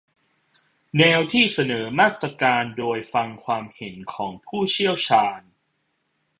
[0.97, 5.41] แนวที่เสนอมาตรการโดยฟังความเห็นของผู้เชี่ยวชาญ